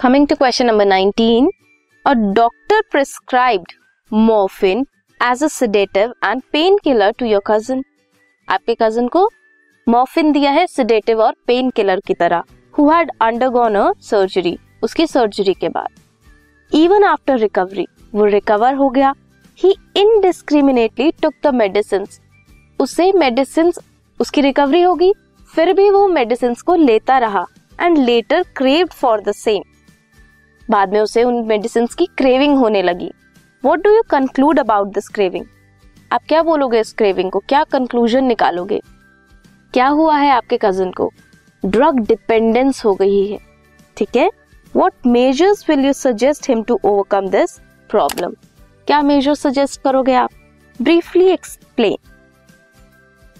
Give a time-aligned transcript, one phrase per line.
[0.00, 1.50] Coming to question number 19.
[2.06, 3.74] A doctor prescribed
[4.10, 4.86] morphine
[5.20, 7.82] as a sedative and painkiller to your cousin.
[8.48, 9.28] आपके cousin को
[9.86, 12.42] morphine दिया है sedative और pain killer की तरह
[12.78, 18.88] who had undergone a surgery उसकी surgery के बाद इवन आफ्टर रिकवरी वो रिकवर हो
[18.90, 19.14] गया
[19.58, 22.06] he indiscriminately took the medicine
[22.78, 23.72] उसे मेडिसिन
[24.20, 25.12] उसकी रिकवरी होगी,
[25.54, 27.44] फिर भी वो मेडिसिन को लेता रहा
[27.80, 29.62] and later craved for the same
[30.70, 33.10] बाद में उसे उन मेडिसिन की क्रेविंग होने लगी।
[33.64, 35.46] What do you conclude about this craving
[36.12, 37.38] आप क्या बोलोगे इस क्रेविंग को?
[37.38, 38.80] क्या कंक्लूजन निकालोगे?
[39.74, 41.10] क्या हुआ है आपके कज़न को?
[41.62, 43.38] ड्रग डिपेंडेंस हो गई है।
[43.96, 44.30] ठीक है?
[44.74, 47.58] What measures will you suggest him to overcome this
[47.90, 48.34] problem
[48.86, 50.30] क्या मेजर सजेस्ट करोगे आप?
[50.80, 51.96] ब्रीफली एक्सप्लेन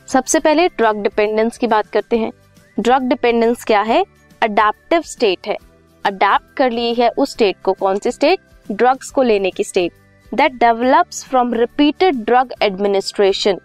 [0.09, 2.31] सबसे पहले ड्रग डिपेंडेंस की बात करते हैं।
[2.79, 4.05] ड्रग डिपेंडेंस क्या है?
[4.43, 5.57] अडेप्टिव स्टेट है।
[6.05, 9.93] अडेप्ट कर ली है उस स्टेट को। कौन सी स्टेट ड्रग्स को लेने की state
[10.33, 13.59] that develops from repeated drug administration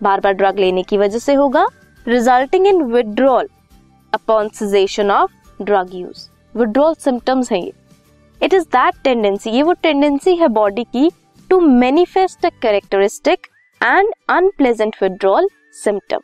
[0.00, 1.66] बार बार ड्रग लेने की वजह से होगा।
[2.06, 3.48] Resulting in withdrawal
[4.12, 7.72] upon cessation of drug use withdrawal symptoms है ये।
[8.40, 11.10] इट इज़ दैट टेंडेंसी ये वो टेंडेंसी है बॉडी की
[11.50, 13.46] to manifest a characteristic
[13.80, 15.48] and unpleasant withdrawal
[15.84, 16.20] symptom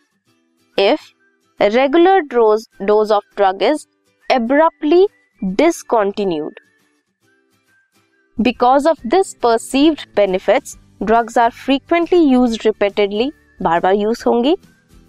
[0.79, 1.13] if
[1.61, 3.87] regular dose of drug is
[4.31, 5.07] abruptly
[5.43, 6.61] discontinued.
[8.39, 13.31] Because of this perceived benefits, drugs are frequently used repeatedly,
[13.63, 14.55] बार बार use होंगी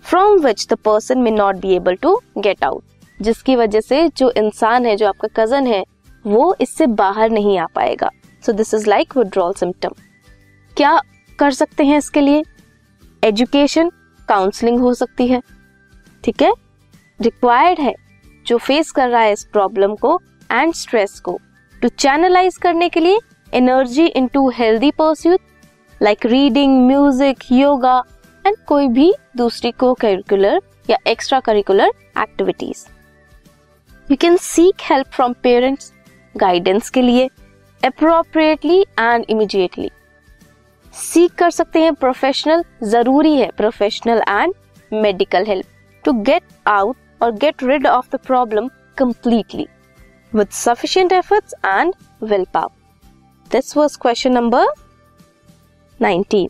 [0.05, 2.83] from which the person may not be able to get out
[3.19, 5.83] जिसकी वजह से जो इंसान है जो आपका कज़न है
[6.25, 8.09] वो इससे बाहर नहीं आ पाएगा
[8.43, 9.93] so this is like withdrawal symptom
[10.77, 10.99] क्या
[11.39, 12.43] कर सकते हैं इसके लिए
[13.23, 13.91] एजुकेशन
[14.27, 15.41] काउंसलिंग हो सकती है
[16.23, 16.51] ठीक है
[17.19, 17.93] रिक्वायर्ड है
[18.49, 20.19] जो फेस कर रहा है इस प्रॉब्लम को
[20.49, 21.39] एंड स्ट्रेस को
[21.75, 23.19] टू चैनलाइज करने के लिए
[23.53, 25.39] energy into healthy pursuit
[26.01, 27.97] like reading music yoga
[28.45, 30.59] and कोई भी दूसरी को करिकुलर
[30.89, 32.85] या extra curricular activities
[34.07, 35.91] you can seek help from parents
[36.35, 37.29] guidance के लिए
[37.83, 39.89] अप्रोप्रिएटली एंड इमीडिएटली
[40.93, 44.53] सीख कर सकते हैं प्रोफेशनल ज़रूरी है professional and
[44.91, 45.65] medical help
[46.05, 49.67] to get out or get rid of the problem completely
[50.31, 52.71] with sufficient efforts and willpower.
[53.49, 54.65] This was question number
[55.99, 56.49] 19.